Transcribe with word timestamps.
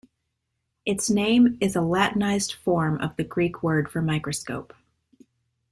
Its 0.83 1.11
name 1.11 1.59
is 1.61 1.75
a 1.75 1.79
Latinised 1.79 2.53
form 2.55 2.99
of 3.01 3.15
the 3.17 3.23
Greek 3.23 3.61
word 3.61 3.87
for 3.87 4.01
microscope. 4.01 4.73